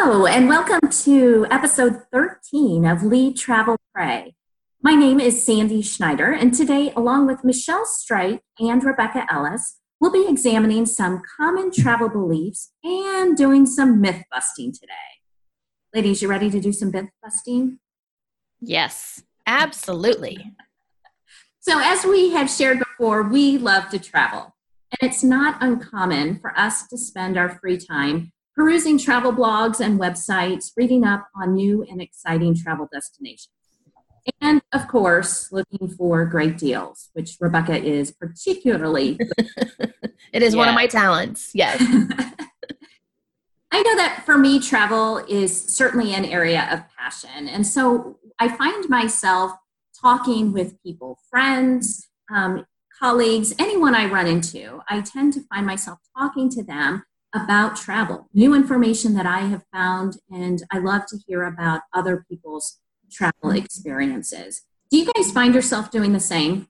[0.00, 4.36] Hello, and welcome to episode 13 of Lead Travel Pray.
[4.80, 10.12] My name is Sandy Schneider, and today, along with Michelle Strike and Rebecca Ellis, we'll
[10.12, 14.92] be examining some common travel beliefs and doing some myth busting today.
[15.92, 17.80] Ladies, you ready to do some myth busting?
[18.60, 20.38] Yes, absolutely.
[21.60, 24.54] So, as we have shared before, we love to travel,
[24.92, 30.00] and it's not uncommon for us to spend our free time perusing travel blogs and
[30.00, 33.54] websites, reading up on new and exciting travel destinations.
[34.40, 39.16] And of course, looking for great deals, which Rebecca is particularly.
[40.32, 41.80] it is one of my talents, yes.
[43.70, 47.46] I know that for me, travel is certainly an area of passion.
[47.48, 49.52] And so I find myself
[50.02, 52.66] talking with people, friends, um,
[52.98, 54.80] colleagues, anyone I run into.
[54.88, 59.64] I tend to find myself talking to them about travel, new information that I have
[59.72, 62.78] found, and I love to hear about other people's
[63.10, 64.62] travel experiences.
[64.90, 66.68] Do you guys find yourself doing the same?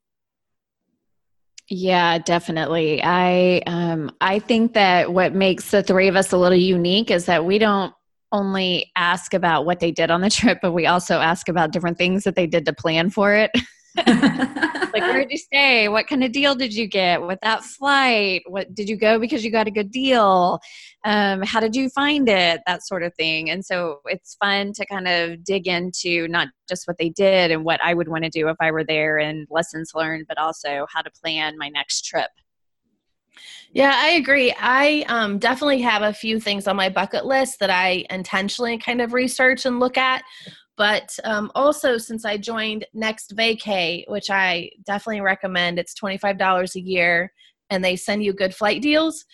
[1.71, 3.01] Yeah, definitely.
[3.03, 7.27] I um I think that what makes the three of us a little unique is
[7.27, 7.93] that we don't
[8.33, 11.99] only ask about what they did on the trip, but we also ask about different
[11.99, 13.51] things that they did to plan for it.
[14.07, 15.89] like where did you stay?
[15.89, 17.21] What kind of deal did you get?
[17.21, 18.43] With that flight?
[18.47, 20.61] What did you go because you got a good deal?
[21.05, 22.61] Um, how did you find it?
[22.67, 23.51] That sort of thing.
[23.51, 27.65] And so it's fun to kind of dig into not just what they did and
[27.65, 30.87] what i would want to do if i were there and lessons learned but also
[30.93, 32.31] how to plan my next trip.
[33.73, 34.55] Yeah, I agree.
[34.59, 39.01] I um, definitely have a few things on my bucket list that I intentionally kind
[39.01, 40.23] of research and look at.
[40.79, 46.81] But um, also, since I joined Next Vacay, which I definitely recommend, it's $25 a
[46.81, 47.33] year
[47.69, 49.25] and they send you good flight deals.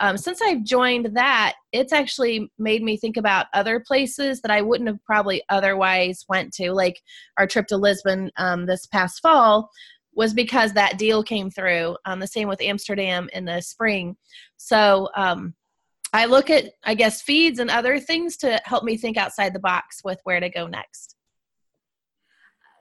[0.00, 4.60] Um, since I've joined that, it's actually made me think about other places that I
[4.60, 6.72] wouldn't have probably otherwise went to.
[6.72, 7.00] Like
[7.38, 9.70] our trip to Lisbon um, this past fall
[10.14, 11.96] was because that deal came through.
[12.04, 14.16] Um, the same with Amsterdam in the spring.
[14.58, 15.54] So um,
[16.12, 19.60] I look at, I guess, feeds and other things to help me think outside the
[19.60, 21.16] box with where to go next.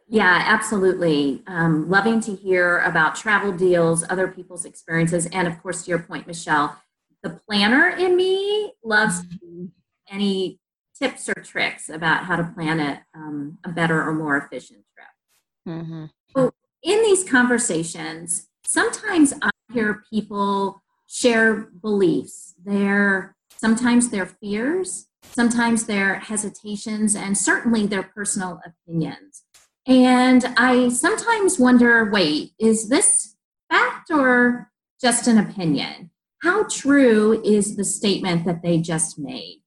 [0.08, 1.44] Yeah, absolutely.
[1.46, 6.00] Um, loving to hear about travel deals, other people's experiences, and of course, to your
[6.00, 6.82] point, Michelle,
[7.22, 9.66] the planner in me loves mm-hmm.
[10.10, 10.60] any
[11.00, 15.78] tips or tricks about how to plan a, um, a better or more efficient trip.
[15.78, 16.06] Mm-hmm.
[16.36, 16.52] So,
[16.82, 26.20] in these conversations, sometimes I hear people share beliefs, their sometimes their fears, sometimes their
[26.20, 29.44] hesitations, and certainly their personal opinions.
[29.86, 33.36] And I sometimes wonder wait, is this
[33.70, 34.72] fact or
[35.02, 36.12] just an opinion?
[36.44, 39.62] How true is the statement that they just made?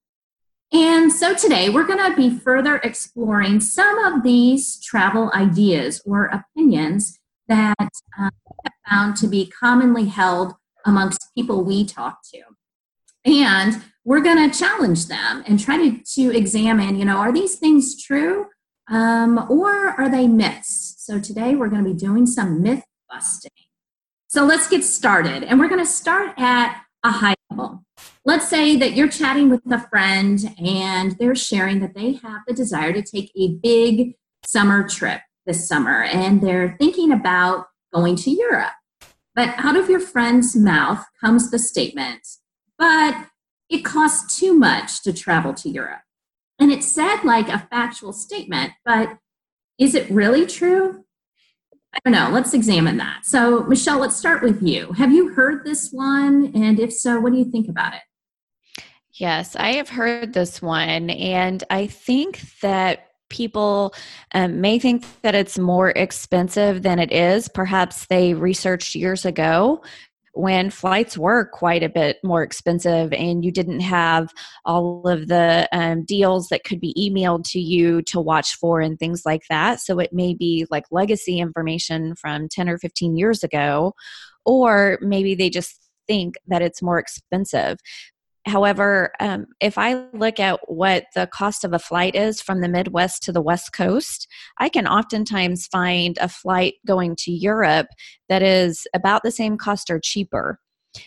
[0.73, 6.27] And so today we're going to be further exploring some of these travel ideas or
[6.27, 8.31] opinions that um,
[8.89, 10.55] found to be commonly held
[10.87, 12.41] amongst people we talk to.
[13.25, 17.57] And we're going to challenge them and try to, to examine, you know, are these
[17.57, 18.47] things true
[18.91, 20.97] um, or are they myths?
[20.99, 23.51] So today we're going to be doing some myth busting.
[24.29, 25.45] So let's get started.
[25.45, 27.85] And we're going to start at a high level.
[28.25, 32.55] Let's say that you're chatting with a friend and they're sharing that they have the
[32.55, 38.31] desire to take a big summer trip this summer and they're thinking about going to
[38.31, 38.73] Europe.
[39.35, 42.27] But out of your friend's mouth comes the statement,
[42.79, 43.29] but
[43.71, 46.03] it costs too much to travel to Europe.
[46.59, 49.19] And it's said like a factual statement, but
[49.79, 51.05] is it really true?
[51.95, 52.31] I don't know.
[52.31, 53.25] Let's examine that.
[53.25, 54.93] So, Michelle, let's start with you.
[54.93, 56.53] Have you heard this one?
[56.55, 58.01] And if so, what do you think about it?
[59.15, 61.11] Yes, I have heard this one.
[61.11, 63.95] And I think that people
[64.33, 67.49] um, may think that it's more expensive than it is.
[67.49, 69.83] Perhaps they researched years ago
[70.35, 74.31] when flights were quite a bit more expensive and you didn't have
[74.65, 78.99] all of the um, deals that could be emailed to you to watch for and
[78.99, 79.81] things like that.
[79.81, 83.95] So it may be like legacy information from 10 or 15 years ago,
[84.45, 87.79] or maybe they just think that it's more expensive.
[88.47, 92.69] However, um, if I look at what the cost of a flight is from the
[92.69, 94.27] Midwest to the West Coast,
[94.59, 97.87] I can oftentimes find a flight going to Europe
[98.29, 100.59] that is about the same cost or cheaper.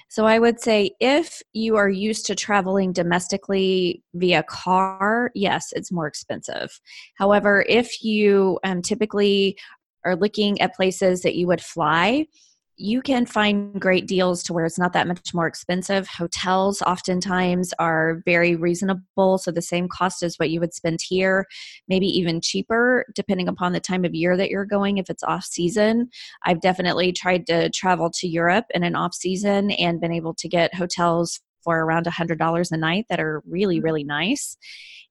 [0.09, 5.91] So I would say if you are used to traveling domestically via car, yes, it's
[5.91, 6.79] more expensive.
[7.15, 9.57] However, if you um, typically
[10.05, 12.27] are looking at places that you would fly,
[12.77, 16.07] you can find great deals to where it's not that much more expensive.
[16.07, 21.45] Hotels oftentimes are very reasonable, so the same cost as what you would spend here,
[21.87, 25.45] maybe even cheaper depending upon the time of year that you're going if it's off
[25.45, 26.09] season.
[26.43, 30.49] I've definitely tried to travel to Europe in an off season and been able to
[30.49, 34.57] get hotels for around $100 a night that are really, really nice.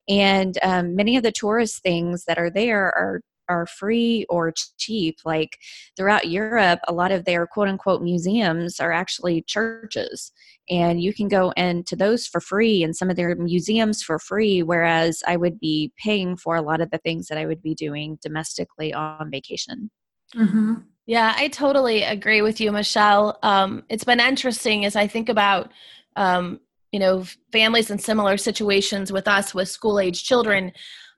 [0.09, 5.19] And um, many of the tourist things that are there are are free or cheap.
[5.25, 5.59] Like
[5.97, 10.33] throughout Europe, a lot of their quote unquote museums are actually churches.
[10.71, 14.63] And you can go into those for free and some of their museums for free,
[14.63, 17.75] whereas I would be paying for a lot of the things that I would be
[17.75, 19.91] doing domestically on vacation.
[20.35, 20.75] Mm-hmm.
[21.07, 23.39] Yeah, I totally agree with you, Michelle.
[23.43, 25.71] Um, it's been interesting as I think about
[26.17, 26.61] um,
[26.95, 30.73] you know families in similar situations with us with school age children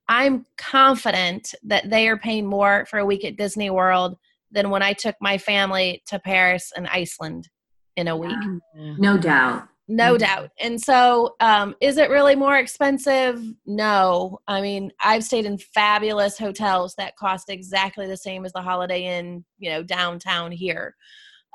[0.09, 4.17] I'm confident that they are paying more for a week at Disney World
[4.51, 7.49] than when I took my family to Paris and Iceland
[7.97, 8.37] in a week.
[8.75, 9.69] No doubt.
[9.89, 10.19] No mm-hmm.
[10.19, 10.51] doubt.
[10.61, 13.41] And so, um, is it really more expensive?
[13.67, 14.41] No.
[14.49, 19.19] I mean, I've stayed in fabulous hotels that cost exactly the same as the Holiday
[19.19, 20.97] Inn, you know, downtown here.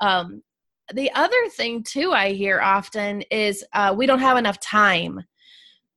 [0.00, 0.42] Um,
[0.94, 5.20] the other thing, too, I hear often is uh, we don't have enough time.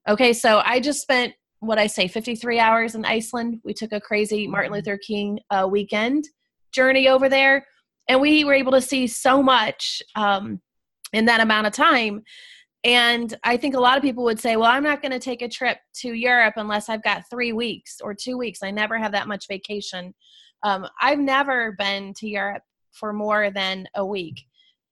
[0.08, 1.34] Okay, so I just spent
[1.66, 3.60] what I say, 53 hours in Iceland.
[3.64, 4.76] We took a crazy Martin mm-hmm.
[4.76, 6.26] Luther King uh, weekend
[6.72, 7.66] journey over there,
[8.08, 10.62] and we were able to see so much um,
[11.14, 12.24] in that amount of time.
[12.84, 15.42] And I think a lot of people would say, well, I'm not going to take
[15.42, 18.62] a trip to Europe unless I've got three weeks or two weeks.
[18.62, 20.14] I never have that much vacation.
[20.62, 22.62] Um, I've never been to Europe
[22.92, 24.40] for more than a week.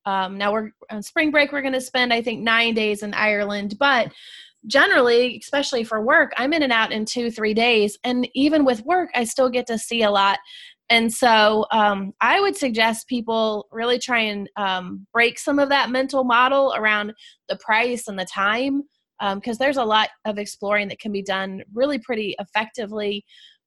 [0.05, 3.13] Um, now we're on spring break, we're going to spend, I think, nine days in
[3.13, 4.11] Ireland, but
[4.67, 7.97] generally, especially for work, I'm in and out in two, three days.
[8.03, 10.39] And even with work, I still get to see a lot.
[10.89, 15.89] And so um, I would suggest people really try and um, break some of that
[15.89, 17.13] mental model around
[17.49, 18.83] the price and the time
[19.35, 23.23] because um, there's a lot of exploring that can be done really pretty effectively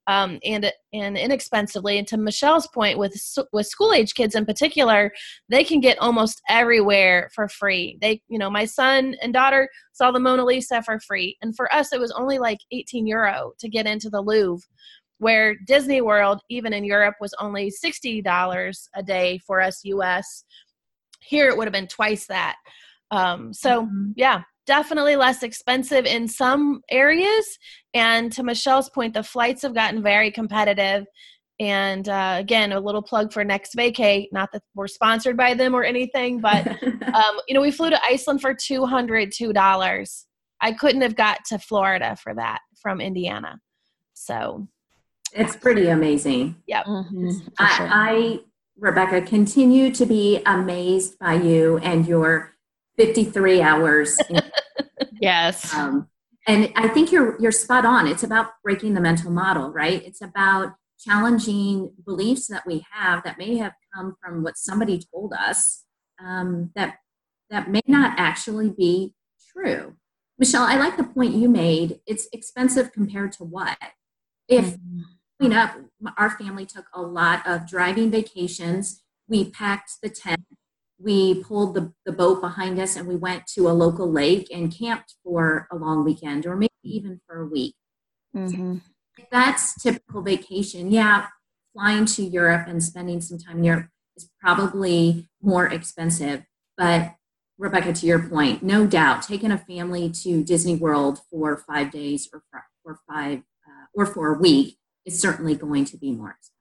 [0.07, 1.99] um, and and inexpensively.
[1.99, 3.15] And to Michelle's point, with
[3.53, 5.13] with school age kids in particular,
[5.49, 7.99] they can get almost everywhere for free.
[8.01, 11.73] They, you know, my son and daughter saw the Mona Lisa for free, and for
[11.73, 14.67] us, it was only like 18 euro to get into the Louvre.
[15.19, 20.45] Where Disney World, even in Europe, was only $60 a day for us US.
[21.23, 22.57] Here it would have been twice that.
[23.11, 24.11] Um, so, mm-hmm.
[24.15, 27.59] yeah, definitely less expensive in some areas.
[27.95, 31.07] And to Michelle's point, the flights have gotten very competitive.
[31.59, 34.27] And uh, again, a little plug for Next Vacay.
[34.33, 38.05] Not that we're sponsored by them or anything, but um, you know, we flew to
[38.05, 40.27] Iceland for two hundred two dollars.
[40.61, 43.59] I couldn't have got to Florida for that from Indiana.
[44.13, 44.69] So
[45.33, 46.57] it's pretty amazing.
[46.67, 46.85] Yep.
[46.85, 47.89] Mm-hmm, I.
[47.91, 48.41] I,
[48.79, 52.56] Rebecca, continue to be amazed by you and your
[52.97, 54.19] 53 hours.
[55.21, 55.73] yes.
[55.75, 56.09] Um,
[56.47, 58.07] and I think you're you're spot on.
[58.07, 60.03] It's about breaking the mental model, right?
[60.05, 65.33] It's about challenging beliefs that we have that may have come from what somebody told
[65.33, 65.85] us
[66.25, 66.99] um, that
[67.51, 69.15] that may not actually be
[69.53, 69.97] true.
[70.39, 72.01] Michelle, I like the point you made.
[72.07, 73.79] It's expensive compared to what?
[74.49, 75.01] If mm-hmm.
[75.41, 75.71] you know,
[76.17, 79.03] our family took a lot of driving vacations.
[79.29, 80.43] We packed the tent
[80.99, 84.77] we pulled the, the boat behind us and we went to a local lake and
[84.77, 87.75] camped for a long weekend or maybe even for a week.
[88.35, 88.77] Mm-hmm.
[89.31, 90.91] that's typical vacation.
[90.91, 91.27] Yeah,
[91.73, 93.87] flying to Europe and spending some time in Europe
[94.17, 96.45] is probably more expensive.
[96.77, 97.15] But
[97.59, 102.29] Rebecca, to your point, no doubt, taking a family to Disney World for five days
[102.33, 102.43] or
[102.83, 104.77] for five uh, or for a week
[105.07, 106.57] is certainly going to be more expensive.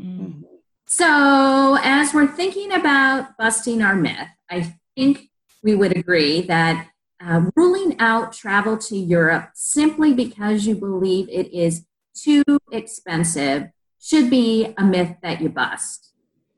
[0.00, 0.57] Mm-hmm.
[0.90, 5.28] So, as we're thinking about busting our myth, I think
[5.62, 6.88] we would agree that
[7.20, 12.42] uh, ruling out travel to Europe simply because you believe it is too
[12.72, 13.68] expensive
[14.00, 16.14] should be a myth that you bust.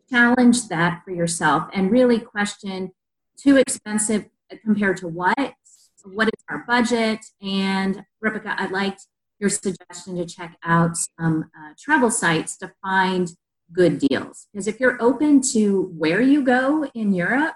[0.09, 2.93] Challenge that for yourself and really question
[3.37, 4.27] too expensive
[4.63, 5.55] compared to what?
[6.05, 7.19] What is our budget?
[7.43, 8.97] And Rebecca, I'd like
[9.41, 13.33] your suggestion to check out some uh, travel sites to find
[13.73, 14.47] good deals.
[14.53, 17.55] Because if you're open to where you go in Europe,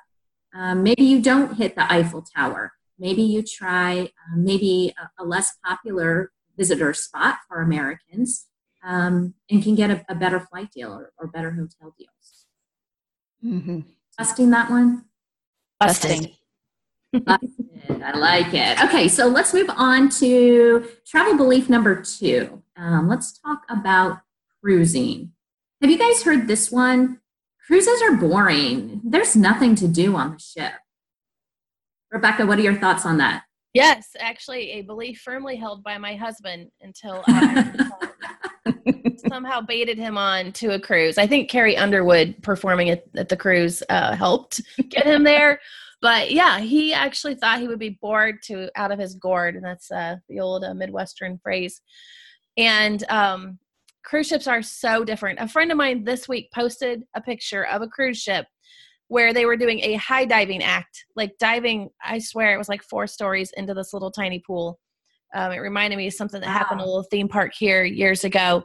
[0.55, 2.73] um, maybe you don't hit the Eiffel Tower.
[2.99, 8.47] Maybe you try uh, maybe a, a, less popular visitor spot for Americans
[8.85, 12.47] um, and can get a, a, better flight deal or, or better hotel deals.
[13.45, 13.81] Mm-hmm.
[14.17, 15.07] Busting that one?
[15.81, 16.31] Busting.
[17.13, 18.03] Busted.
[18.03, 18.81] I like it.
[18.85, 22.63] Okay, so let's move on to travel belief number two.
[22.77, 24.21] Um, let's talk about
[24.63, 25.33] cruising.
[25.85, 27.21] Have you guys heard this one?
[27.67, 29.03] cruises are boring.
[29.05, 30.73] There's nothing to do on the ship.
[32.11, 33.43] Rebecca, what are your thoughts on that?
[33.75, 37.93] Yes, actually, a belief firmly held by my husband until I
[39.29, 41.19] somehow baited him on to a cruise.
[41.19, 45.61] I think Carrie Underwood performing at, at the cruise uh, helped get him there.
[46.01, 49.63] But yeah, he actually thought he would be bored to out of his gourd, and
[49.67, 51.83] that's uh, the old uh, Midwestern phrase.
[52.57, 53.59] And um,
[54.05, 55.41] cruise ships are so different.
[55.41, 58.47] A friend of mine this week posted a picture of a cruise ship
[59.09, 61.91] where they were doing a high diving act, like diving.
[62.03, 64.79] I swear it was like four stories into this little tiny pool.
[65.35, 66.53] Um, it reminded me of something that wow.
[66.53, 68.65] happened at a little theme park here years ago.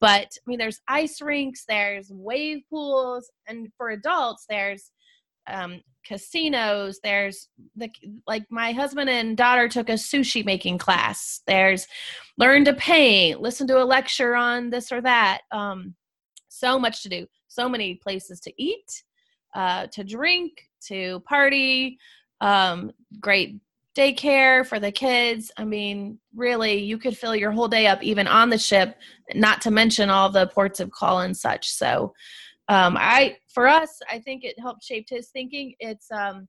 [0.00, 4.90] But I mean, there's ice rinks, there's wave pools, and for adults, there's
[5.48, 7.00] um, casinos.
[7.02, 7.90] There's the
[8.26, 11.42] like my husband and daughter took a sushi making class.
[11.46, 11.86] There's
[12.38, 15.42] learn to paint, listen to a lecture on this or that.
[15.50, 15.94] Um,
[16.48, 19.02] so much to do, so many places to eat
[19.54, 21.98] uh, to drink, to party,
[22.40, 23.60] um, great
[23.96, 25.50] daycare for the kids.
[25.56, 28.96] I mean, really, you could fill your whole day up even on the ship,
[29.34, 31.68] not to mention all the ports of call and such.
[31.70, 32.14] So,
[32.68, 35.74] um, I for us, I think it helped shape his thinking.
[35.80, 36.48] It's um,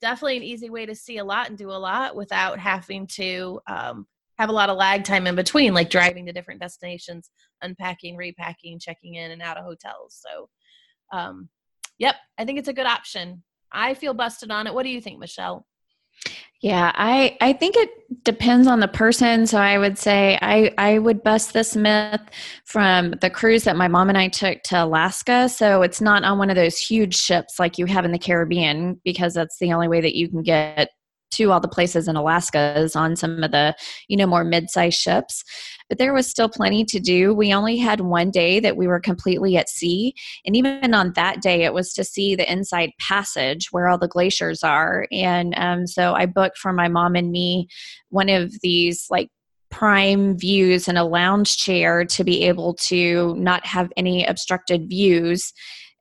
[0.00, 3.60] definitely an easy way to see a lot and do a lot without having to
[3.68, 4.06] um,
[4.38, 7.30] have a lot of lag time in between, like driving to different destinations,
[7.62, 10.20] unpacking, repacking, checking in and out of hotels.
[10.20, 10.48] So,
[11.16, 11.48] um,
[11.98, 13.42] Yep, I think it's a good option.
[13.72, 14.74] I feel busted on it.
[14.74, 15.66] What do you think, Michelle?
[16.60, 17.90] Yeah, I I think it
[18.24, 19.46] depends on the person.
[19.46, 22.22] So I would say I I would bust this myth
[22.64, 25.50] from the cruise that my mom and I took to Alaska.
[25.50, 28.98] So it's not on one of those huge ships like you have in the Caribbean
[29.04, 30.88] because that's the only way that you can get
[31.34, 33.74] to all the places in Alaska is on some of the,
[34.08, 35.44] you know, more mid-sized ships.
[35.88, 37.34] But there was still plenty to do.
[37.34, 40.14] We only had one day that we were completely at sea.
[40.46, 44.08] And even on that day, it was to see the inside passage where all the
[44.08, 45.06] glaciers are.
[45.12, 47.68] And um, so I booked for my mom and me
[48.08, 49.28] one of these like
[49.70, 55.52] prime views and a lounge chair to be able to not have any obstructed views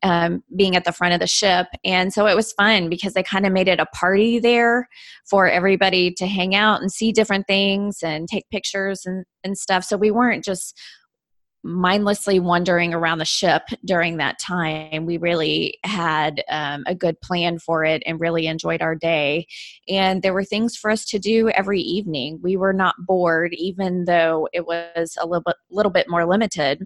[0.03, 1.67] um, being at the front of the ship.
[1.83, 4.87] And so it was fun because they kind of made it a party there
[5.29, 9.83] for everybody to hang out and see different things and take pictures and, and stuff.
[9.85, 10.77] So we weren't just
[11.63, 15.05] mindlessly wandering around the ship during that time.
[15.05, 19.47] We really had um, a good plan for it and really enjoyed our day.
[19.87, 22.39] And there were things for us to do every evening.
[22.43, 26.85] We were not bored, even though it was a little bit, little bit more limited.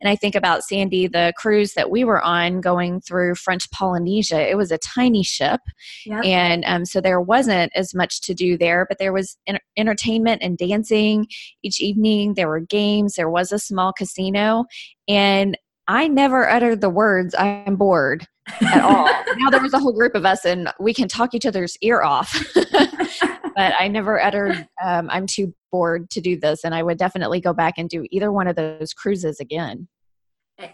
[0.00, 4.50] And I think about Sandy, the cruise that we were on going through French Polynesia.
[4.50, 5.60] It was a tiny ship,
[6.04, 6.22] yep.
[6.22, 9.38] and um, so there wasn't as much to do there, but there was
[9.78, 11.28] entertainment and dancing
[11.62, 12.34] each evening.
[12.34, 13.14] There were games.
[13.14, 14.64] There was a small casino casino
[15.08, 15.56] and
[15.88, 18.26] I never uttered the words I'm bored
[18.60, 19.04] at all.
[19.36, 22.02] now there was a whole group of us and we can talk each other's ear
[22.02, 22.44] off.
[22.54, 27.40] but I never uttered um, I'm too bored to do this and I would definitely
[27.40, 29.88] go back and do either one of those cruises again.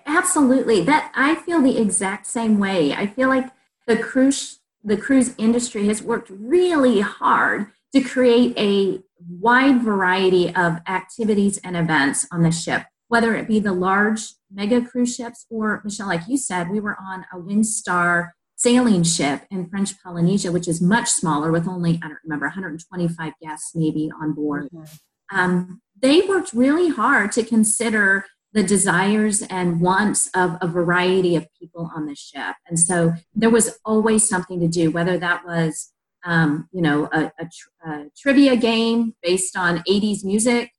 [0.07, 0.83] Absolutely.
[0.83, 2.95] That I feel the exact same way.
[2.95, 3.51] I feel like
[3.87, 10.81] the cruise the cruise industry has worked really hard to create a wide variety of
[10.89, 12.83] activities and events on the ship
[13.13, 16.97] whether it be the large mega cruise ships or, Michelle, like you said, we were
[16.99, 22.09] on a Windstar sailing ship in French Polynesia, which is much smaller with only, I
[22.09, 24.71] don't remember, 125 guests maybe on board.
[24.73, 25.39] Mm-hmm.
[25.39, 31.47] Um, they worked really hard to consider the desires and wants of a variety of
[31.61, 32.57] people on the ship.
[32.67, 35.93] And so there was always something to do, whether that was,
[36.25, 40.71] um, you know, a, a, a, trivia game based on 80s music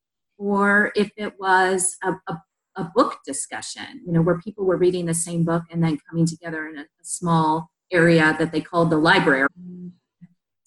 [0.44, 2.38] or if it was a, a,
[2.76, 6.26] a, book discussion, you know, where people were reading the same book and then coming
[6.26, 9.48] together in a, a small area that they called the library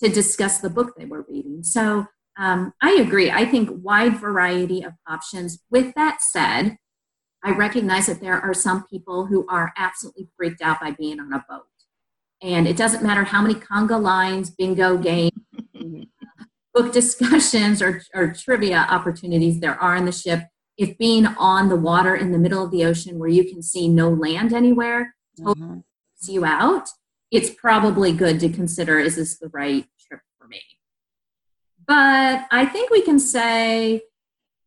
[0.02, 1.62] to discuss the book they were reading.
[1.62, 2.06] So
[2.38, 3.30] um, I agree.
[3.30, 5.58] I think wide variety of options.
[5.70, 6.78] With that said,
[7.44, 11.32] I recognize that there are some people who are absolutely freaked out by being on
[11.32, 11.64] a boat.
[12.42, 15.32] And it doesn't matter how many conga lines, bingo games,
[16.76, 20.42] book discussions or, or trivia opportunities there are in the ship,
[20.76, 23.88] if being on the water in the middle of the ocean where you can see
[23.88, 26.30] no land anywhere totally mm-hmm.
[26.30, 26.88] you out,
[27.30, 30.60] it's probably good to consider is this the right trip for me?
[31.86, 34.02] But I think we can say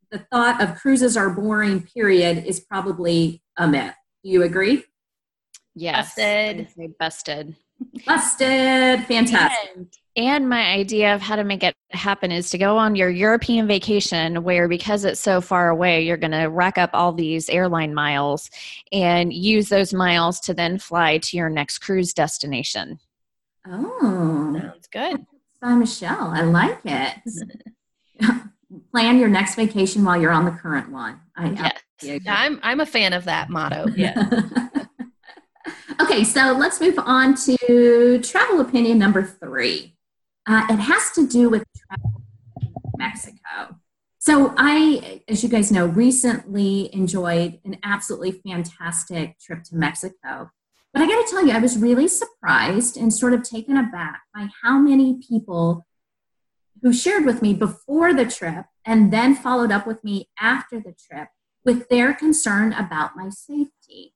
[0.10, 3.94] the thought of cruises are boring, period, is probably a myth.
[4.24, 4.84] Do you agree?
[5.76, 6.16] Yes.
[6.16, 6.68] Busted.
[7.00, 7.56] Busted.
[8.06, 9.06] Busted.
[9.06, 9.70] Fantastic.
[9.76, 13.10] And, And my idea of how to make it happen is to go on your
[13.10, 17.48] European vacation, where because it's so far away, you're going to rack up all these
[17.48, 18.50] airline miles
[18.92, 23.00] and use those miles to then fly to your next cruise destination.
[23.66, 25.26] Oh, Sounds good.
[25.62, 26.32] by Michelle.
[26.34, 27.14] I like it.
[28.92, 31.22] Plan your next vacation while you're on the current one.
[31.38, 31.72] I Yes.
[31.96, 32.30] absolutely.
[32.30, 33.86] I'm I'm a fan of that motto.
[33.96, 34.30] Yeah.
[36.02, 39.96] okay, so let's move on to travel opinion number three.
[40.50, 41.64] Uh, it has to do with
[42.98, 43.78] Mexico.
[44.18, 50.50] So, I, as you guys know, recently enjoyed an absolutely fantastic trip to Mexico.
[50.92, 54.22] But I got to tell you, I was really surprised and sort of taken aback
[54.34, 55.86] by how many people
[56.82, 60.96] who shared with me before the trip and then followed up with me after the
[61.08, 61.28] trip
[61.64, 64.16] with their concern about my safety.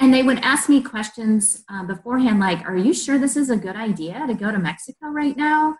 [0.00, 3.56] And they would ask me questions uh, beforehand, like, Are you sure this is a
[3.56, 5.76] good idea to go to Mexico right now?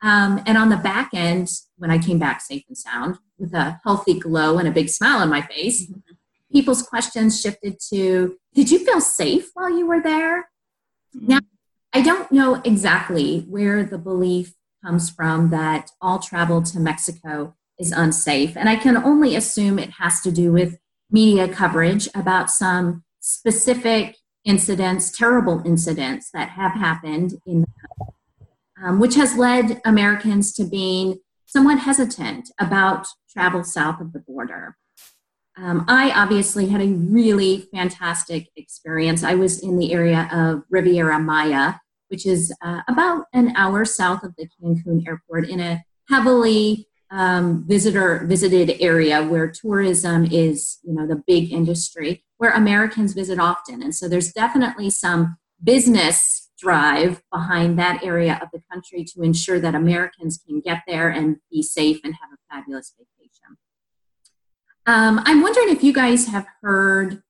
[0.00, 3.80] Um, and on the back end, when I came back safe and sound with a
[3.84, 5.92] healthy glow and a big smile on my face,
[6.52, 10.50] people's questions shifted to Did you feel safe while you were there?
[11.12, 11.40] Now,
[11.92, 14.54] I don't know exactly where the belief
[14.84, 18.56] comes from that all travel to Mexico is unsafe.
[18.56, 20.78] And I can only assume it has to do with
[21.10, 28.14] media coverage about some specific incidents, terrible incidents that have happened in the country,
[28.84, 31.16] um, which has led Americans to being
[31.46, 34.76] somewhat hesitant about travel south of the border.
[35.56, 39.22] Um, I obviously had a really fantastic experience.
[39.24, 41.74] I was in the area of Riviera Maya,
[42.08, 47.64] which is uh, about an hour south of the Cancun airport in a heavily um,
[47.66, 53.82] visitor visited area where tourism is you know the big industry where Americans visit often
[53.82, 59.60] and so there's definitely some business drive behind that area of the country to ensure
[59.60, 63.56] that Americans can get there and be safe and have a fabulous vacation.
[64.86, 67.22] Um, I'm wondering if you guys have heard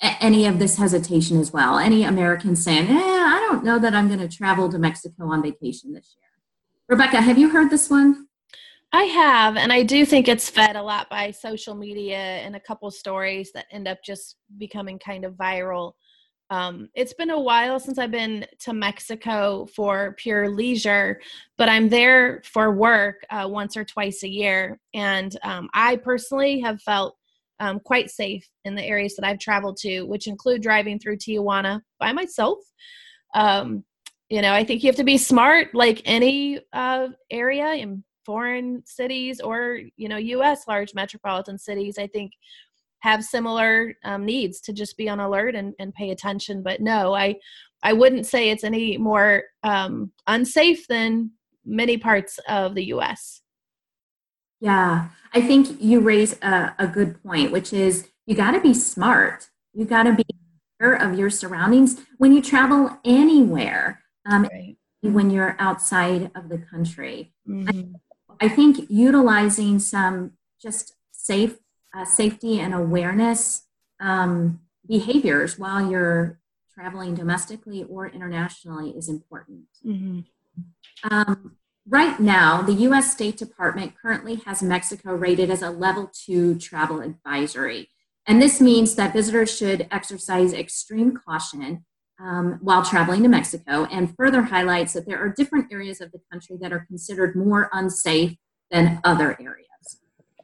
[0.00, 1.78] any of this hesitation as well.
[1.78, 5.42] Any Americans saying, eh, I don't know that I'm going to travel to Mexico on
[5.42, 6.28] vacation this year.
[6.88, 8.26] Rebecca, have you heard this one?
[8.94, 12.60] I have, and I do think it's fed a lot by social media and a
[12.60, 15.92] couple stories that end up just becoming kind of viral.
[16.50, 21.18] Um, it's been a while since I've been to Mexico for pure leisure,
[21.56, 24.78] but I'm there for work uh, once or twice a year.
[24.92, 27.16] And um, I personally have felt
[27.60, 31.80] um, quite safe in the areas that I've traveled to, which include driving through Tijuana
[31.98, 32.58] by myself.
[33.34, 33.84] Um,
[34.28, 38.82] you know, I think you have to be smart, like any uh, area in foreign
[38.86, 40.66] cities or you know, U.S.
[40.68, 41.98] large metropolitan cities.
[41.98, 42.32] I think
[43.00, 46.62] have similar um, needs to just be on alert and, and pay attention.
[46.62, 47.36] But no, I
[47.82, 51.32] I wouldn't say it's any more um, unsafe than
[51.64, 53.42] many parts of the U.S.
[54.60, 58.72] Yeah, I think you raise a, a good point, which is you got to be
[58.74, 59.48] smart.
[59.74, 60.24] You got to be
[60.80, 64.76] aware of your surroundings when you travel anywhere, um, Right.
[65.00, 67.32] when you're outside of the country.
[67.48, 67.94] Mhm.
[68.40, 71.58] I think utilizing some just safe
[71.94, 73.66] uh, safety and awareness
[74.00, 76.40] um, behaviors while you're
[76.74, 79.64] traveling domestically or internationally is important.
[79.84, 80.24] Mhm.
[81.10, 83.12] Um, right now, the U.S.
[83.12, 87.90] State Department currently has Mexico rated as a level two travel advisory.
[88.26, 91.84] And this means that visitors should exercise extreme caution
[92.22, 96.20] um, while traveling to Mexico and further highlights that there are different areas of the
[96.30, 98.36] country that are considered more unsafe
[98.70, 99.66] than other areas.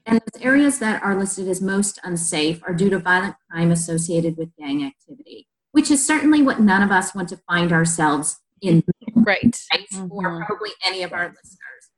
[0.05, 4.37] And those areas that are listed as most unsafe are due to violent crime associated
[4.37, 8.83] with gang activity, which is certainly what none of us want to find ourselves in
[9.15, 9.57] Right.
[9.73, 9.87] right?
[10.11, 10.47] Or Mhm.
[10.47, 11.91] probably any of our listeners.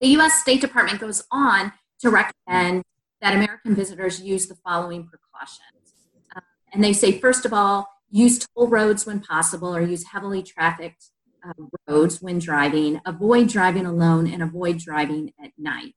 [0.00, 2.84] The US State Department goes on to recommend
[3.20, 5.94] that American visitors use the following precautions.
[6.34, 6.40] Uh,
[6.72, 11.06] and they say, first of all, use toll roads when possible or use heavily trafficked
[11.44, 11.52] uh,
[11.88, 15.96] roads when driving, avoid driving alone, and avoid driving at night.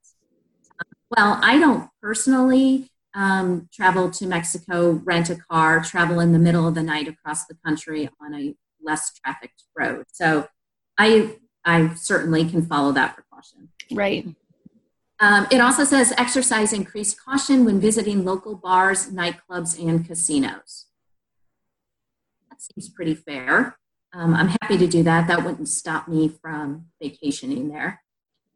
[0.80, 0.84] Uh,
[1.16, 6.68] well, I don't personally um, travel to Mexico, rent a car, travel in the middle
[6.68, 10.06] of the night across the country on a less trafficked road.
[10.12, 10.48] So
[10.98, 13.70] I I certainly can follow that precaution.
[13.92, 14.28] Right.
[15.20, 20.85] Um, it also says exercise increased caution when visiting local bars, nightclubs, and casinos.
[22.56, 23.78] That seems pretty fair.
[24.14, 25.28] Um, I'm happy to do that.
[25.28, 28.02] That wouldn't stop me from vacationing there.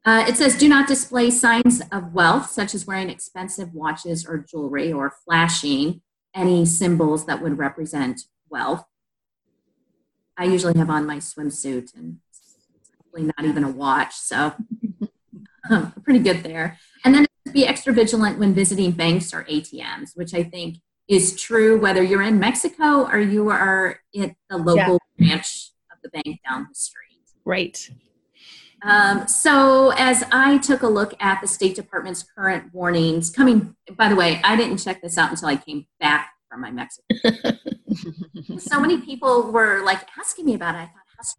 [0.05, 4.37] Uh, it says do not display signs of wealth, such as wearing expensive watches or
[4.37, 6.01] jewelry or flashing
[6.33, 8.85] any symbols that would represent wealth.
[10.37, 12.19] I usually have on my swimsuit and
[12.97, 14.13] hopefully not even a watch.
[14.13, 14.53] So
[16.03, 16.79] pretty good there.
[17.03, 20.77] And then be extra vigilant when visiting banks or ATMs, which I think
[21.09, 25.27] is true whether you're in Mexico or you are at the local yeah.
[25.27, 27.19] branch of the bank down the street.
[27.43, 27.89] Right.
[28.83, 34.07] Um, so, as I took a look at the State Department's current warnings, coming, by
[34.07, 37.03] the way, I didn't check this out until I came back from my Mexico.
[38.57, 40.87] so many people were like asking me about it.
[40.87, 41.35] I thought,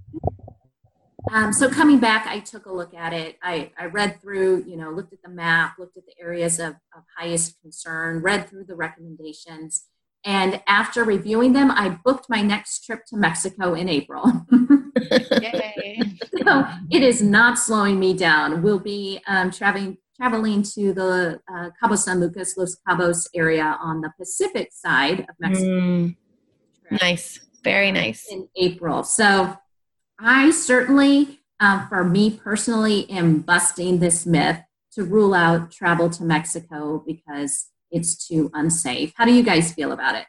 [1.33, 3.39] um, so coming back, I took a look at it.
[3.43, 6.75] I, I read through, you know, looked at the map, looked at the areas of,
[6.95, 9.87] of highest concern, read through the recommendations.
[10.25, 14.47] And after reviewing them, I booked my next trip to Mexico in April.
[14.53, 16.03] Yay.
[16.45, 18.63] so it is not slowing me down.
[18.63, 24.03] We'll be um, traveling traveling to the uh, Cabo San Lucas, Los Cabos area on
[24.03, 25.81] the Pacific side of Mexico.
[25.81, 26.17] Mm,
[27.01, 28.27] nice, very nice.
[28.31, 29.03] In April.
[29.03, 29.57] So
[30.23, 34.61] I certainly, uh, for me personally, am busting this myth
[34.93, 39.15] to rule out travel to Mexico because it's too unsafe.
[39.17, 40.27] How do you guys feel about it?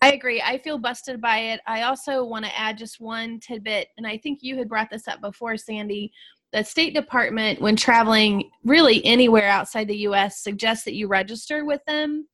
[0.00, 0.40] I agree.
[0.40, 1.60] I feel busted by it.
[1.66, 5.06] I also want to add just one tidbit, and I think you had brought this
[5.06, 6.10] up before, Sandy.
[6.52, 11.84] The State Department, when traveling really anywhere outside the U.S., suggests that you register with
[11.86, 12.26] them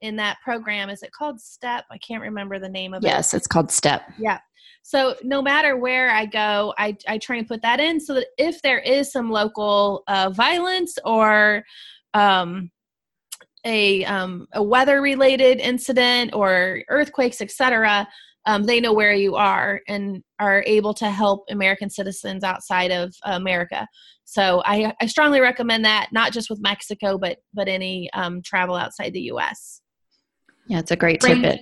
[0.00, 0.90] in that program.
[0.90, 1.84] Is it called STEP?
[1.90, 3.16] I can't remember the name of yes, it.
[3.16, 4.02] Yes, it's called STEP.
[4.18, 4.38] Yeah.
[4.82, 8.26] So no matter where I go, I, I try and put that in so that
[8.36, 11.64] if there is some local uh, violence or
[12.12, 12.70] um,
[13.64, 18.06] a, um, a weather related incident or earthquakes, etc.,
[18.46, 23.14] um, they know where you are and are able to help American citizens outside of
[23.24, 23.88] America.
[24.24, 28.74] So I, I strongly recommend that, not just with Mexico, but but any um, travel
[28.74, 29.80] outside the U.S.
[30.66, 31.60] Yeah, it's a great, great tidbit.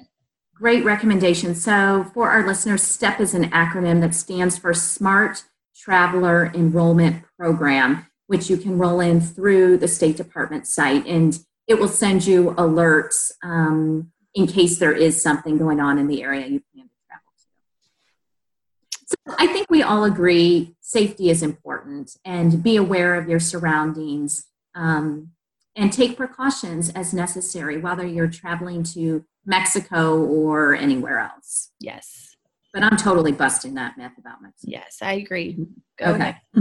[0.55, 1.55] Great recommendation.
[1.55, 5.45] So, for our listeners, STEP is an acronym that stands for Smart
[5.77, 11.81] Traveler Enrollment Program, which you can roll in through the State Department site, and it
[11.81, 16.47] will send you alerts um, in case there is something going on in the area
[16.47, 19.07] you plan to travel to.
[19.07, 24.47] So, I think we all agree safety is important, and be aware of your surroundings.
[24.75, 25.33] Um,
[25.77, 31.71] and take precautions as necessary, whether you're traveling to Mexico or anywhere else.
[31.81, 32.37] Yes.
[32.73, 34.73] But I'm totally busting that myth about Mexico.
[34.73, 35.67] Yes, I agree.
[35.99, 36.37] Go okay.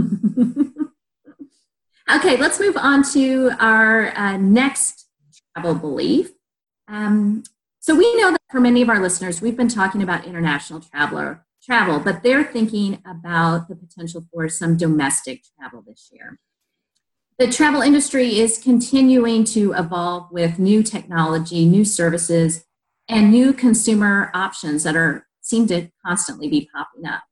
[2.14, 5.08] okay, let's move on to our uh, next
[5.54, 6.30] travel belief.
[6.88, 7.44] Um,
[7.80, 11.46] so we know that for many of our listeners, we've been talking about international traveler
[11.62, 16.38] travel, but they're thinking about the potential for some domestic travel this year
[17.42, 22.64] the travel industry is continuing to evolve with new technology, new services,
[23.08, 27.24] and new consumer options that are seem to constantly be popping up.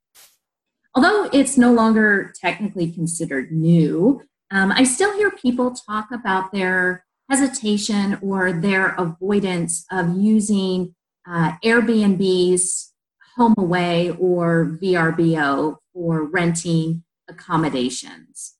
[0.96, 4.20] Although it's no longer technically considered new,
[4.50, 10.92] um, I still hear people talk about their hesitation or their avoidance of using
[11.24, 12.92] uh, Airbnb's
[13.38, 18.56] HomeAway or VRBO for renting accommodations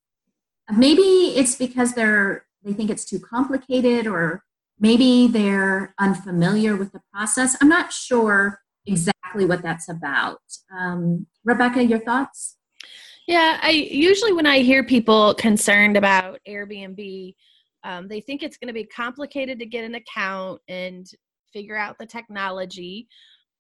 [0.77, 4.45] maybe it's because they're they think it's too complicated or
[4.79, 7.57] maybe they're unfamiliar with the process.
[7.61, 10.41] I'm not sure exactly what that's about.
[10.77, 12.57] Um, rebecca your thoughts?
[13.27, 17.35] Yeah i usually when i hear people concerned about airbnb
[17.85, 21.07] um, they think it's going to be complicated to get an account and
[21.53, 23.09] figure out the technology.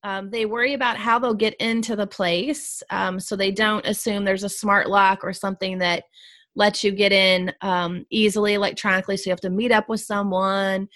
[0.02, 4.24] Um, they worry about how they'll get into the place um, so they don't assume
[4.24, 6.04] there's a smart lock or something that
[6.54, 9.16] lets you get in um, easily electronically.
[9.16, 10.88] So you have to meet up with someone.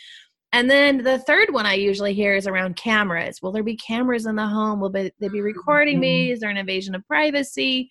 [0.53, 3.43] And then the third one I usually hear is around cameras.
[3.43, 4.81] Will there be cameras in the home?
[4.81, 6.27] Will they be recording me?
[6.27, 6.33] Mm-hmm.
[6.35, 7.91] Is there an invasion of privacy?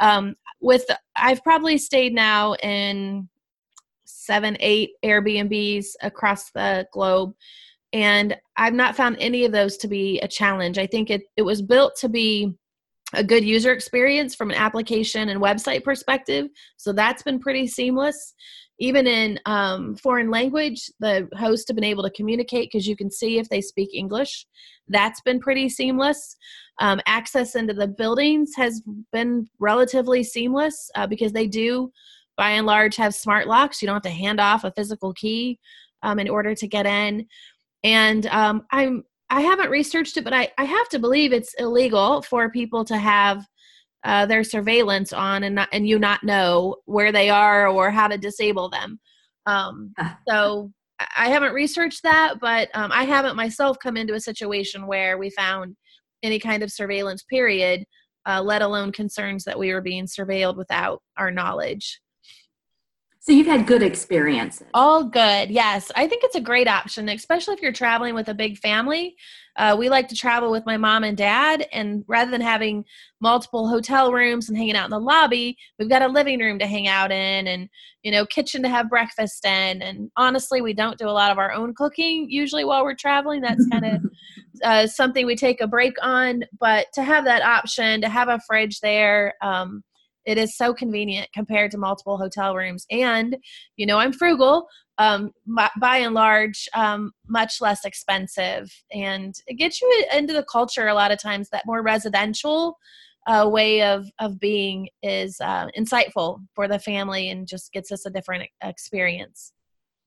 [0.00, 3.28] Um, with I've probably stayed now in
[4.06, 7.34] seven, eight Airbnbs across the globe,
[7.92, 10.78] and I've not found any of those to be a challenge.
[10.78, 12.54] I think it it was built to be
[13.14, 16.48] a good user experience from an application and website perspective.
[16.76, 18.34] So that's been pretty seamless.
[18.78, 23.10] Even in um, foreign language, the hosts have been able to communicate because you can
[23.10, 24.46] see if they speak English.
[24.88, 26.36] That's been pretty seamless.
[26.80, 31.92] Um, access into the buildings has been relatively seamless uh, because they do,
[32.38, 33.82] by and large, have smart locks.
[33.82, 35.58] You don't have to hand off a physical key
[36.02, 37.26] um, in order to get in.
[37.84, 42.20] And um, I'm I haven't researched it, but I, I have to believe it's illegal
[42.22, 43.46] for people to have
[44.04, 48.08] uh, their surveillance on and not, and you not know where they are or how
[48.08, 48.98] to disable them.
[49.46, 50.18] Um, ah.
[50.28, 50.72] so
[51.16, 55.30] I haven't researched that, but um, I haven't myself come into a situation where we
[55.30, 55.76] found
[56.22, 57.84] any kind of surveillance period.
[58.26, 62.00] uh, let alone concerns that we were being surveilled without our knowledge.
[63.22, 64.66] So you've had good experiences.
[64.72, 65.50] All good.
[65.50, 65.92] Yes.
[65.94, 69.14] I think it's a great option, especially if you're traveling with a big family.
[69.56, 72.82] Uh, we like to travel with my mom and dad, and rather than having
[73.20, 76.66] multiple hotel rooms and hanging out in the lobby, we've got a living room to
[76.66, 77.68] hang out in and,
[78.02, 79.82] you know, kitchen to have breakfast in.
[79.82, 83.42] And honestly, we don't do a lot of our own cooking usually while we're traveling.
[83.42, 84.02] That's kind of
[84.64, 86.44] uh, something we take a break on.
[86.58, 89.82] But to have that option, to have a fridge there, um,
[90.24, 92.86] it is so convenient compared to multiple hotel rooms.
[92.90, 93.36] And,
[93.76, 94.66] you know, I'm frugal,
[94.98, 95.30] um,
[95.80, 98.70] by and large, um, much less expensive.
[98.92, 102.76] And it gets you into the culture a lot of times that more residential
[103.26, 108.04] uh, way of, of being is uh, insightful for the family and just gets us
[108.06, 109.52] a different experience.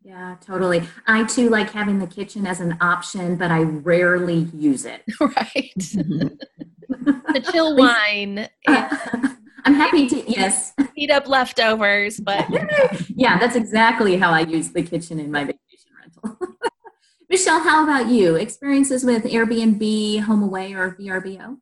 [0.03, 0.83] Yeah, totally.
[1.07, 5.03] I too like having the kitchen as an option, but I rarely use it.
[5.19, 5.73] right.
[5.77, 8.49] the chill wine.
[8.67, 10.73] And- I'm happy to, yes.
[10.95, 12.45] Heat up leftovers, but.
[13.09, 16.47] yeah, that's exactly how I use the kitchen in my vacation rental.
[17.29, 18.35] Michelle, how about you?
[18.35, 21.57] Experiences with Airbnb, HomeAway, or VRBO?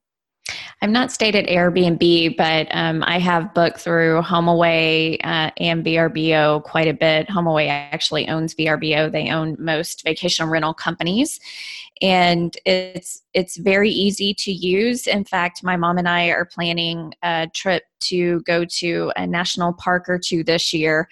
[0.83, 6.63] I've not stayed at Airbnb, but um, I have booked through HomeAway uh, and VRBO
[6.63, 7.27] quite a bit.
[7.27, 11.39] HomeAway actually owns VRBO; they own most vacation rental companies,
[12.01, 15.07] and it's it's very easy to use.
[15.07, 19.73] In fact, my mom and I are planning a trip to go to a national
[19.73, 21.07] park or two this year.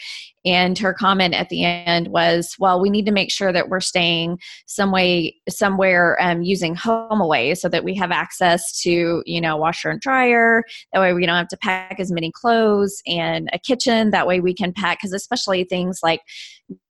[0.45, 3.81] And her comment at the end was, "Well, we need to make sure that we're
[3.81, 9.57] staying some way somewhere um, using HomeAway so that we have access to you know
[9.57, 10.63] washer and dryer.
[10.93, 14.11] That way, we don't have to pack as many clothes and a kitchen.
[14.11, 16.21] That way, we can pack because especially things like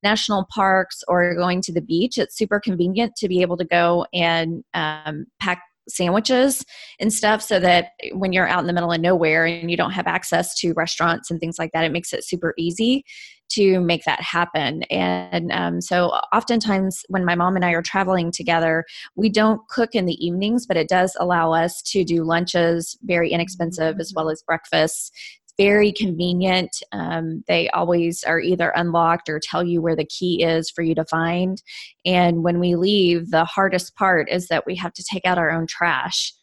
[0.04, 4.06] national parks or going to the beach, it's super convenient to be able to go
[4.14, 6.64] and um, pack sandwiches
[7.00, 9.92] and stuff so that when you're out in the middle of nowhere and you don't
[9.92, 13.04] have access to restaurants and things like that, it makes it super easy
[13.50, 14.84] to make that happen.
[14.84, 19.96] And um, so, oftentimes, when my mom and I are traveling together, we don't cook
[19.96, 24.30] in the evenings, but it does allow us to do lunches very inexpensive as well
[24.30, 25.12] as breakfasts
[25.60, 26.82] very convenient.
[26.94, 30.96] Um, they always are either unlocked or tell you where the key is for you
[30.96, 31.62] to find.
[32.06, 35.52] And when we leave, the hardest part is that we have to take out our
[35.52, 36.34] own trash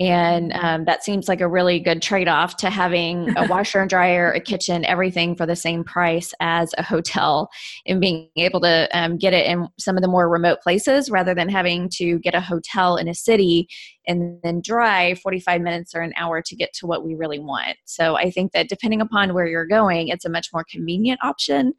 [0.00, 4.32] and um, that seems like a really good trade-off to having a washer and dryer
[4.32, 7.48] a kitchen everything for the same price as a hotel
[7.86, 11.34] and being able to um, get it in some of the more remote places rather
[11.34, 13.68] than having to get a hotel in a city
[14.06, 17.76] and then drive 45 minutes or an hour to get to what we really want.
[17.84, 21.72] So i think that depending upon where you're going it's a much more convenient option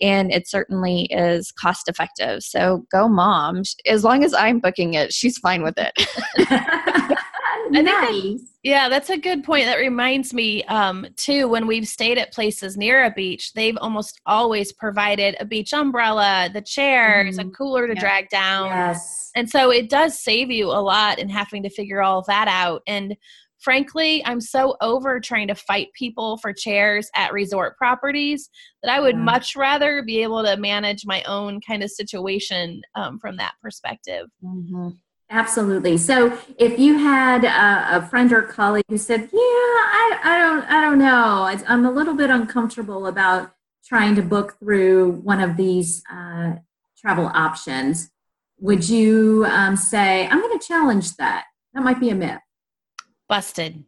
[0.00, 5.12] and it certainly is cost effective so go mom as long as i'm booking it
[5.12, 5.92] she's fine with it
[7.74, 8.08] I nice.
[8.08, 9.66] think that, yeah, that's a good point.
[9.66, 14.20] That reminds me, um, too, when we've stayed at places near a beach, they've almost
[14.26, 17.48] always provided a beach umbrella, the chairs, mm-hmm.
[17.48, 18.00] a cooler to yeah.
[18.00, 18.66] drag down.
[18.66, 19.30] Yes.
[19.34, 22.82] And so it does save you a lot in having to figure all that out.
[22.86, 23.16] And
[23.58, 28.48] frankly, I'm so over trying to fight people for chairs at resort properties
[28.82, 29.22] that I would yeah.
[29.22, 34.28] much rather be able to manage my own kind of situation um, from that perspective.
[34.42, 34.90] Mm-hmm.
[35.28, 35.98] Absolutely.
[35.98, 40.64] So, if you had a, a, friend or colleague who said, "Yeah, I, I don't,
[40.70, 41.64] I don't know.
[41.66, 43.52] I'm a little bit uncomfortable about
[43.84, 46.52] trying to book through one of these uh,
[46.96, 48.10] travel options,"
[48.60, 51.46] would you um, say, "I'm going to challenge that"?
[51.74, 52.40] That might be a myth.
[53.28, 53.84] Busted.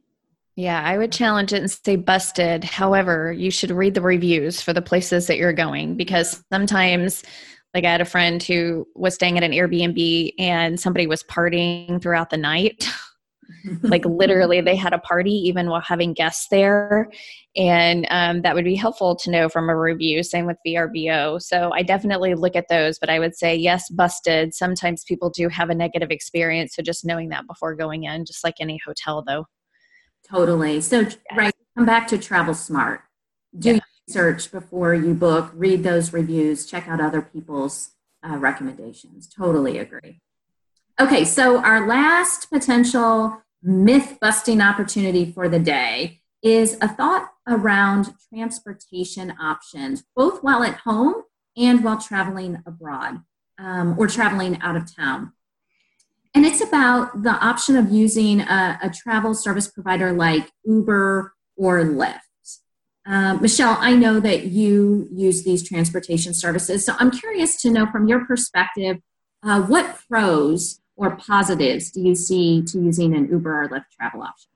[0.57, 2.65] Yeah, I would challenge it and say busted.
[2.65, 7.23] However, you should read the reviews for the places that you're going because sometimes
[7.79, 12.03] like I had a friend who was staying at an Airbnb and somebody was partying
[12.03, 12.89] throughout the night.
[13.83, 17.09] like literally they had a party even while having guests there.
[17.55, 20.25] And um, that would be helpful to know from a review.
[20.25, 24.55] Same with vrbo so i definitely look at those but i would say yes busted.
[24.55, 28.43] Sometimes people do have a negative experience so just knowing that before going in just
[28.43, 29.47] like any hotel though.
[30.29, 30.81] Totally.
[30.81, 31.17] So yes.
[31.37, 33.03] right come back to travel smart.
[33.57, 37.91] Do yeah research before you book, read those reviews, check out other people's
[38.27, 39.29] uh, recommendations.
[39.29, 40.21] Totally agree.
[40.99, 48.15] Okay, so our last potential myth busting opportunity for the day is a thought around
[48.31, 53.21] transportation options, both while at home and while traveling abroad
[53.59, 55.33] um, or traveling out of town.
[56.35, 61.81] And it's about the option of using a, a travel service provider like Uber or
[61.81, 62.21] Lyft.
[63.09, 67.87] Uh, Michelle, I know that you use these transportation services, so I'm curious to know
[67.87, 68.99] from your perspective
[69.43, 74.23] uh, what pros or positives do you see to using an Uber or Lyft travel
[74.23, 74.51] option?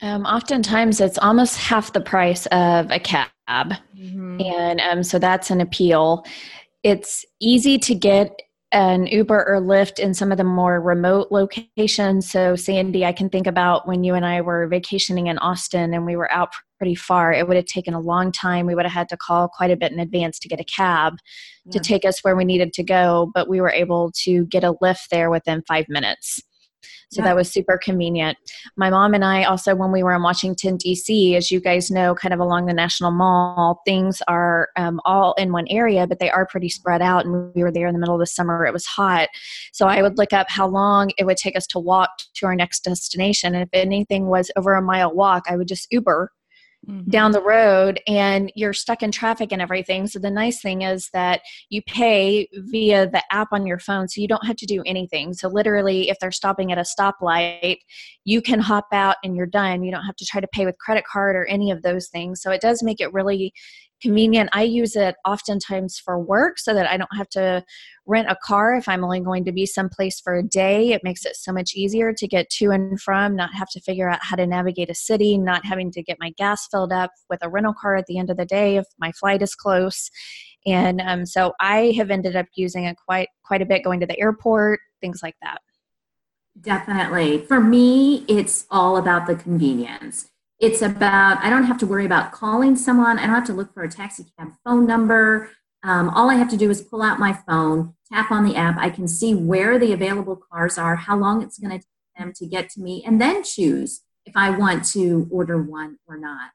[0.00, 3.28] Um, oftentimes, it's almost half the price of a cab.
[3.48, 4.40] Mm-hmm.
[4.40, 6.24] And um, so that's an appeal.
[6.84, 8.40] It's easy to get
[8.72, 12.30] an Uber or Lyft in some of the more remote locations.
[12.30, 16.04] So, Sandy, I can think about when you and I were vacationing in Austin and
[16.04, 17.32] we were out pretty far.
[17.32, 18.66] It would have taken a long time.
[18.66, 21.14] We would have had to call quite a bit in advance to get a cab
[21.64, 21.72] yeah.
[21.72, 24.74] to take us where we needed to go, but we were able to get a
[24.74, 26.42] Lyft there within five minutes.
[27.10, 27.28] So yeah.
[27.28, 28.36] that was super convenient.
[28.76, 32.14] My mom and I also, when we were in Washington, D.C., as you guys know,
[32.14, 36.30] kind of along the National Mall, things are um, all in one area, but they
[36.30, 37.24] are pretty spread out.
[37.24, 38.66] And we were there in the middle of the summer.
[38.66, 39.28] It was hot.
[39.72, 42.54] So I would look up how long it would take us to walk to our
[42.54, 43.54] next destination.
[43.54, 46.30] And if anything was over a mile walk, I would just Uber
[46.86, 47.08] mm-hmm.
[47.10, 50.06] down the road and you're stuck in traffic and everything.
[50.06, 54.20] So the nice thing is that you pay via the app on your phone so
[54.20, 55.32] you don't have to do anything.
[55.34, 57.78] So literally if they're stopping at a stoplight,
[58.24, 59.82] you can hop out and you're done.
[59.82, 62.42] You don't have to try to pay with credit card or any of those things.
[62.42, 63.52] So it does make it really
[64.00, 64.50] convenient.
[64.52, 67.64] I use it oftentimes for work so that I don't have to
[68.06, 70.92] rent a car if I'm only going to be someplace for a day.
[70.92, 74.08] It makes it so much easier to get to and from, not have to figure
[74.08, 77.40] out how to navigate a city, not having to get my gas filled up with
[77.42, 80.10] a rental car at the end of the day if my flight is close.
[80.66, 84.06] And um, so I have ended up using it quite quite a bit going to
[84.06, 85.58] the airport, things like that.
[86.60, 87.38] Definitely.
[87.38, 92.32] For me, it's all about the convenience it's about i don't have to worry about
[92.32, 93.18] calling someone.
[93.18, 95.50] I don't have to look for a taxi cab phone number.
[95.82, 98.76] Um, all i have to do is pull out my phone tap on the app.
[98.78, 102.32] I can see where the available cars are how long it's going to take them
[102.36, 106.50] to get to me and then choose if i want to order one or not.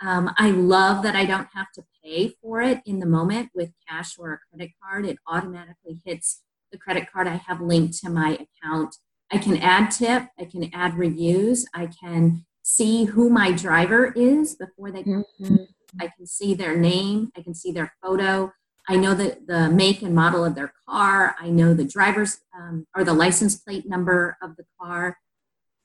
[0.00, 3.72] Um, i love that i don't have to pay for it in the moment with
[3.88, 5.06] cash or a credit card.
[5.06, 8.96] It automatically hits the credit card i have linked to my account.
[9.30, 14.56] I can add tip i can add reviews i can see who my driver is
[14.56, 15.24] before they come.
[15.40, 15.64] Mm-hmm.
[16.00, 18.52] I can see their name, I can see their photo.
[18.88, 21.36] I know the, the make and model of their car.
[21.40, 25.16] I know the driver's um, or the license plate number of the car.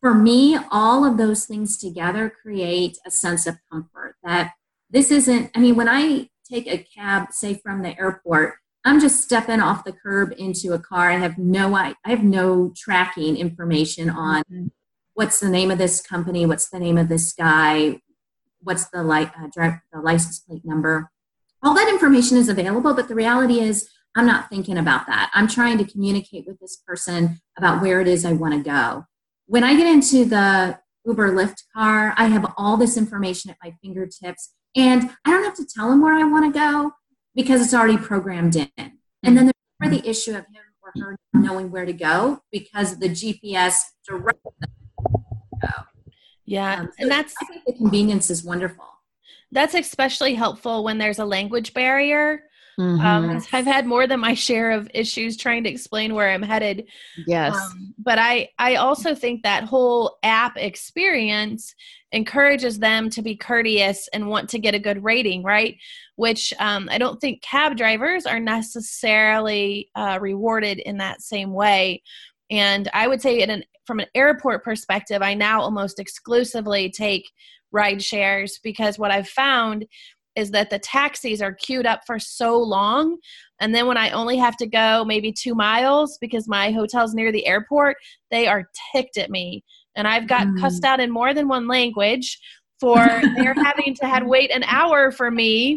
[0.01, 4.53] For me, all of those things together create a sense of comfort that
[4.89, 9.23] this isn't, I mean, when I take a cab, say from the airport, I'm just
[9.23, 11.09] stepping off the curb into a car.
[11.09, 14.67] I have no, I, I have no tracking information on mm-hmm
[15.19, 17.99] what's the name of this company, what's the name of this guy,
[18.61, 21.11] what's the, li- uh, drive, the license plate number.
[21.61, 25.29] All that information is available, but the reality is I'm not thinking about that.
[25.33, 29.07] I'm trying to communicate with this person about where it is I want to go.
[29.45, 33.75] When I get into the Uber Lyft car, I have all this information at my
[33.83, 36.93] fingertips, and I don't have to tell them where I want to go
[37.35, 38.69] because it's already programmed in.
[38.77, 39.51] And then
[39.81, 44.43] there's the issue of him or her knowing where to go because the GPS directs
[44.61, 44.71] them
[46.49, 47.35] yeah, um, so and that's
[47.65, 48.85] the convenience is wonderful.
[49.51, 52.43] That's especially helpful when there's a language barrier.
[52.79, 53.05] Mm-hmm.
[53.05, 56.87] Um, I've had more than my share of issues trying to explain where I'm headed.
[57.27, 61.75] Yes, um, but I I also think that whole app experience
[62.11, 65.77] encourages them to be courteous and want to get a good rating, right?
[66.15, 72.01] Which um, I don't think cab drivers are necessarily uh, rewarded in that same way.
[72.49, 77.27] And I would say, in an, from an airport perspective, I now almost exclusively take
[77.71, 79.87] ride shares because what I've found
[80.35, 83.17] is that the taxis are queued up for so long.
[83.59, 87.31] And then when I only have to go maybe two miles because my hotel's near
[87.31, 87.97] the airport,
[88.29, 89.63] they are ticked at me.
[89.95, 90.59] And I've got mm.
[90.59, 92.39] cussed out in more than one language
[92.79, 92.95] for
[93.37, 95.75] they're having to had wait an hour for me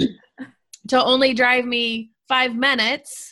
[0.89, 3.32] to only drive me five minutes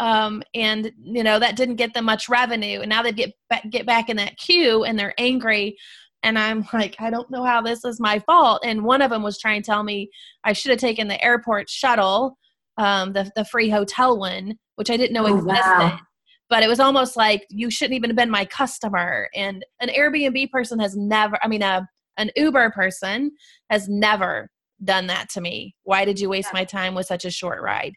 [0.00, 2.80] um, and you know that didn't get them much revenue.
[2.80, 5.76] And now they get back, get back in that queue and they're angry.
[6.22, 8.62] And i'm like i don't know how this is my fault.
[8.64, 10.10] And one of them was trying to tell me
[10.42, 12.36] i should have taken the airport shuttle
[12.78, 15.54] um, the, the free hotel one which i didn't know oh, existed.
[15.54, 15.98] wow.
[16.48, 19.28] but it was almost like you shouldn't even have been my customer.
[19.34, 21.86] And an airbnb person has never i mean a,
[22.16, 23.32] an uber person
[23.68, 24.48] has never
[24.82, 25.74] done that to me.
[25.82, 26.60] Why did you waste yeah.
[26.60, 27.92] my time with such a short ride?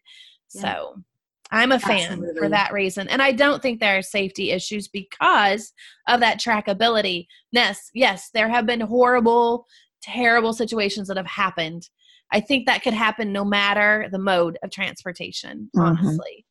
[0.54, 0.62] Yeah.
[0.62, 1.04] so
[1.52, 2.40] I'm a fan Absolutely.
[2.40, 3.08] for that reason.
[3.10, 5.72] And I don't think there are safety issues because
[6.08, 7.28] of that trackability.
[7.52, 9.68] Yes, yes, there have been horrible,
[10.02, 11.90] terrible situations that have happened.
[12.32, 15.82] I think that could happen no matter the mode of transportation, mm-hmm.
[15.82, 16.46] honestly.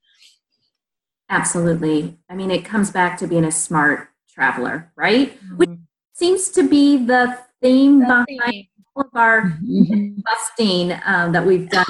[1.29, 2.17] Absolutely.
[2.29, 5.37] I mean, it comes back to being a smart traveler, right?
[5.39, 5.57] Mm-hmm.
[5.57, 5.71] Which
[6.13, 8.67] seems to be the theme the behind theme.
[8.95, 10.21] all of our mm-hmm.
[10.25, 11.85] busting um, that we've done.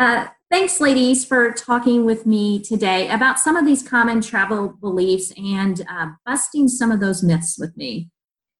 [0.00, 5.32] Uh, Thanks, ladies, for talking with me today about some of these common travel beliefs
[5.36, 8.10] and uh, busting some of those myths with me.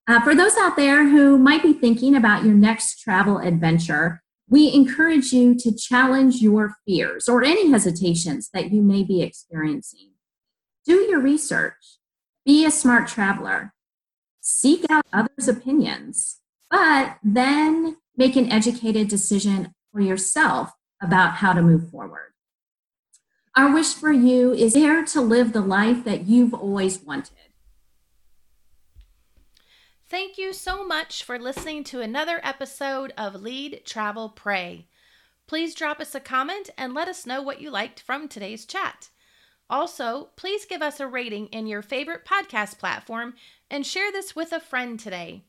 [0.06, 4.72] Uh, for those out there who might be thinking about your next travel adventure, we
[4.72, 10.12] encourage you to challenge your fears or any hesitations that you may be experiencing.
[10.86, 11.98] Do your research,
[12.46, 13.74] be a smart traveler,
[14.40, 16.38] seek out others' opinions,
[16.70, 20.70] but then make an educated decision for yourself
[21.00, 22.32] about how to move forward.
[23.56, 27.36] Our wish for you is there to live the life that you've always wanted.
[30.08, 34.86] Thank you so much for listening to another episode of Lead, Travel, Pray.
[35.46, 39.10] Please drop us a comment and let us know what you liked from today's chat.
[39.68, 43.34] Also, please give us a rating in your favorite podcast platform
[43.70, 45.44] and share this with a friend today.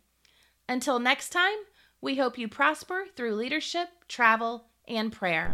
[0.70, 1.58] Until next time,
[2.02, 5.54] we hope you prosper through leadership, travel, and prayer.